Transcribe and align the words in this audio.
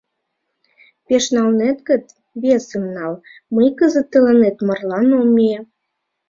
Пеш 1.05 1.25
налнет 1.35 1.77
гын, 1.87 2.01
весым 2.43 2.83
нал: 2.95 3.13
мый 3.53 3.69
кызыт 3.79 4.07
тыланет 4.11 4.57
марлан 4.67 5.07
ом 5.19 5.27
мие. 5.35 5.59